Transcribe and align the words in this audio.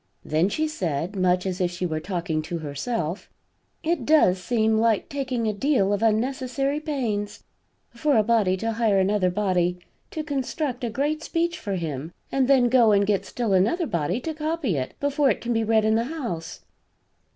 Then 0.25 0.49
she 0.49 0.67
said, 0.67 1.15
much 1.15 1.45
as 1.45 1.61
if 1.61 1.69
she 1.69 1.85
were 1.85 1.99
talking 1.99 2.41
to 2.41 2.57
herself: 2.57 3.29
"It 3.83 4.03
does 4.03 4.41
seem 4.41 4.79
like 4.79 5.09
taking 5.09 5.45
a 5.45 5.53
deal 5.53 5.93
of 5.93 6.01
unnecessary 6.01 6.79
pains, 6.79 7.43
for 7.91 8.17
a 8.17 8.23
body 8.23 8.57
to 8.57 8.71
hire 8.71 8.97
another 8.97 9.29
body 9.29 9.77
to 10.09 10.23
construct 10.23 10.83
a 10.83 10.89
great 10.89 11.21
speech 11.21 11.59
for 11.59 11.75
him 11.75 12.11
and 12.31 12.47
then 12.47 12.67
go 12.67 12.91
and 12.93 13.05
get 13.05 13.27
still 13.27 13.53
another 13.53 13.85
body 13.85 14.19
to 14.21 14.33
copy 14.33 14.75
it 14.75 14.95
before 14.99 15.29
it 15.29 15.39
can 15.39 15.53
be 15.53 15.63
read 15.63 15.85
in 15.85 15.93
the 15.93 16.05
House." 16.05 16.61